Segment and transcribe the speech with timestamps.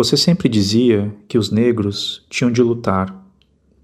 [0.00, 3.14] Você sempre dizia que os negros tinham de lutar,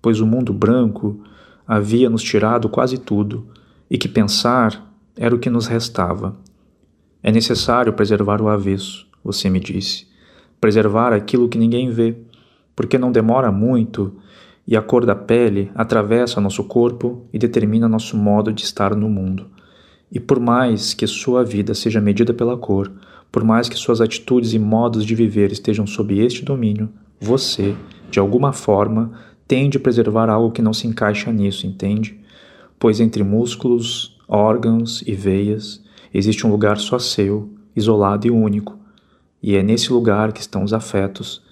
[0.01, 1.21] pois o mundo branco
[1.69, 3.47] havia nos tirado quase tudo
[3.91, 6.35] e que pensar era o que nos restava.
[7.23, 10.07] É necessário preservar o avesso, você me disse,
[10.59, 12.17] preservar aquilo que ninguém vê,
[12.75, 14.15] porque não demora muito
[14.67, 19.11] e a cor da pele atravessa nosso corpo e determina nosso modo de estar no
[19.11, 19.49] mundo.
[20.11, 22.91] E por mais que sua vida seja medida pela cor,
[23.31, 26.89] por mais que suas atitudes e modos de viver estejam sob este domínio,
[27.21, 27.75] você,
[28.11, 29.13] de alguma forma,
[29.47, 32.19] tem de preservar algo que não se encaixa nisso, entende?
[32.79, 38.79] Pois entre músculos, órgãos e veias existe um lugar só seu, isolado e único,
[39.43, 41.43] e é nesse lugar que estão os afetos,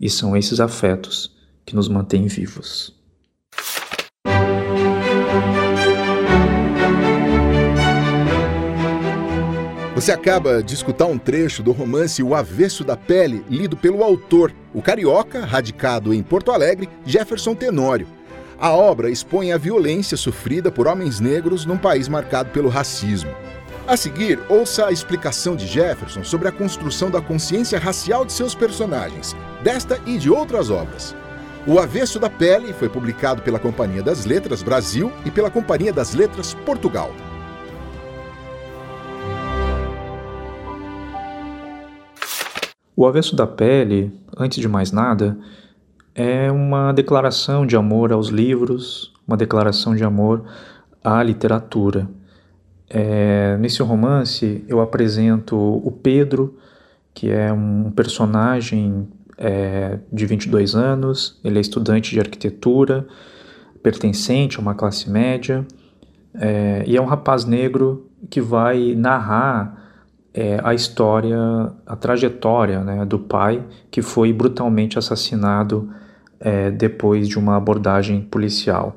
[0.00, 2.94] e são esses afetos que nos mantêm vivos.
[10.02, 14.52] Você acaba de escutar um trecho do romance O Avesso da Pele, lido pelo autor,
[14.74, 18.08] o carioca, radicado em Porto Alegre, Jefferson Tenório.
[18.58, 23.30] A obra expõe a violência sofrida por homens negros num país marcado pelo racismo.
[23.86, 28.56] A seguir, ouça a explicação de Jefferson sobre a construção da consciência racial de seus
[28.56, 31.14] personagens, desta e de outras obras.
[31.64, 36.12] O Avesso da Pele foi publicado pela Companhia das Letras Brasil e pela Companhia das
[36.12, 37.14] Letras Portugal.
[43.02, 45.36] O avesso da pele, antes de mais nada,
[46.14, 50.44] é uma declaração de amor aos livros, uma declaração de amor
[51.02, 52.08] à literatura.
[52.88, 56.56] É, nesse romance, eu apresento o Pedro,
[57.12, 63.04] que é um personagem é, de 22 anos, ele é estudante de arquitetura,
[63.82, 65.66] pertencente a uma classe média,
[66.34, 69.81] é, e é um rapaz negro que vai narrar
[70.34, 71.38] é, a história,
[71.86, 75.90] a trajetória né, do pai que foi brutalmente assassinado
[76.40, 78.96] é, depois de uma abordagem policial.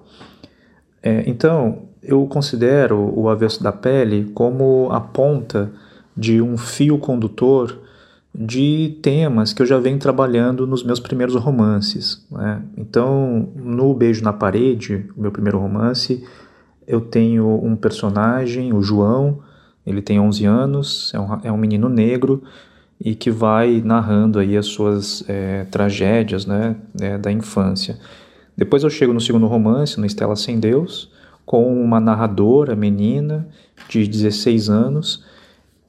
[1.03, 5.71] É, então, eu considero o avesso da pele como a ponta
[6.15, 7.79] de um fio condutor
[8.33, 12.25] de temas que eu já venho trabalhando nos meus primeiros romances.
[12.31, 12.61] Né?
[12.77, 16.23] Então, no Beijo na Parede, o meu primeiro romance,
[16.87, 19.39] eu tenho um personagem, o João,
[19.85, 22.43] ele tem 11 anos, é um, é um menino negro
[22.99, 27.97] e que vai narrando aí as suas é, tragédias né, é, da infância.
[28.57, 31.11] Depois eu chego no segundo romance, no Estela Sem Deus,
[31.45, 33.47] com uma narradora menina
[33.89, 35.23] de 16 anos,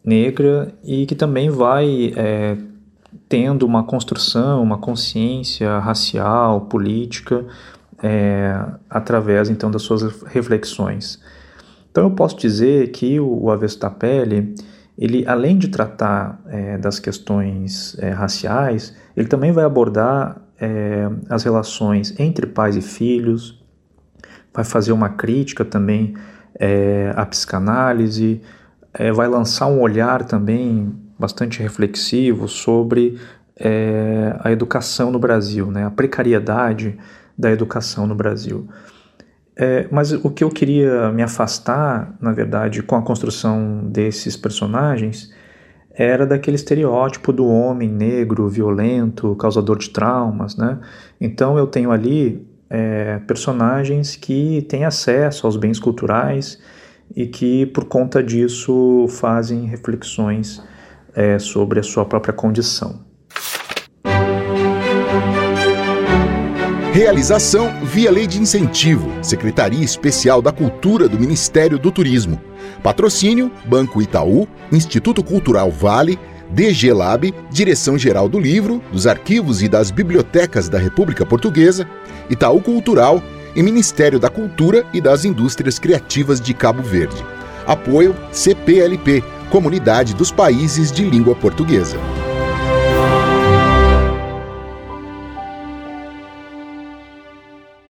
[0.04, 2.56] negra, e que também vai é,
[3.28, 7.44] tendo uma construção, uma consciência racial, política,
[8.02, 11.20] é, através então das suas reflexões.
[11.96, 14.54] Então eu posso dizer que o, o avesso da pele,
[14.98, 21.42] ele além de tratar é, das questões é, raciais, ele também vai abordar é, as
[21.42, 23.64] relações entre pais e filhos,
[24.52, 26.14] vai fazer uma crítica também
[26.60, 28.42] é, à psicanálise,
[28.92, 33.18] é, vai lançar um olhar também bastante reflexivo sobre
[33.58, 36.98] é, a educação no Brasil, né, a precariedade
[37.38, 38.68] da educação no Brasil.
[39.58, 45.32] É, mas o que eu queria me afastar, na verdade, com a construção desses personagens,
[45.94, 50.78] era daquele estereótipo do homem negro, violento, causador de traumas, né?
[51.18, 56.60] Então eu tenho ali é, personagens que têm acesso aos bens culturais
[57.14, 60.62] e que, por conta disso, fazem reflexões
[61.14, 63.05] é, sobre a sua própria condição.
[66.96, 72.40] Realização via Lei de Incentivo, Secretaria Especial da Cultura do Ministério do Turismo.
[72.82, 76.18] Patrocínio: Banco Itaú, Instituto Cultural Vale,
[76.48, 81.86] DG Lab, Direção-Geral do Livro, dos Arquivos e das Bibliotecas da República Portuguesa,
[82.30, 83.22] Itaú Cultural
[83.54, 87.22] e Ministério da Cultura e das Indústrias Criativas de Cabo Verde.
[87.66, 91.98] Apoio CPLP, Comunidade dos Países de Língua Portuguesa.